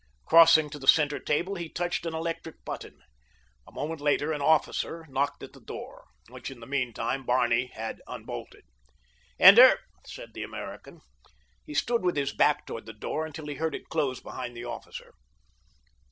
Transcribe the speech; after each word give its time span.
Crossing 0.25 0.67
to 0.71 0.79
the 0.79 0.87
center 0.87 1.19
table, 1.19 1.53
he 1.53 1.69
touched 1.69 2.07
an 2.07 2.15
electric 2.15 2.65
button. 2.65 3.03
A 3.67 3.71
moment 3.71 4.01
later 4.01 4.31
an 4.31 4.41
officer 4.41 5.05
knocked 5.07 5.43
at 5.43 5.53
the 5.53 5.61
door, 5.61 6.07
which, 6.27 6.49
in 6.49 6.59
the 6.59 6.65
meantime, 6.65 7.23
Barney 7.23 7.67
had 7.75 8.01
unbolted. 8.07 8.63
"Enter!" 9.39 9.77
said 10.07 10.33
the 10.33 10.41
American. 10.41 11.01
He 11.67 11.75
stood 11.75 12.01
with 12.03 12.15
his 12.15 12.33
back 12.33 12.65
toward 12.65 12.87
the 12.87 12.93
door 12.93 13.27
until 13.27 13.45
he 13.45 13.57
heard 13.57 13.75
it 13.75 13.89
close 13.89 14.19
behind 14.19 14.57
the 14.57 14.65
officer. 14.65 15.13